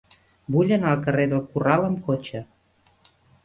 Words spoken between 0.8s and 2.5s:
al carrer del Corral amb cotxe.